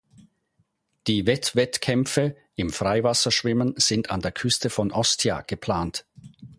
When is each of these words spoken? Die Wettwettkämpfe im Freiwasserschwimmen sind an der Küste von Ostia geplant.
Die 1.05 1.27
Wettwettkämpfe 1.27 2.35
im 2.55 2.71
Freiwasserschwimmen 2.71 3.75
sind 3.77 4.09
an 4.09 4.19
der 4.21 4.31
Küste 4.31 4.71
von 4.71 4.91
Ostia 4.91 5.41
geplant. 5.41 6.07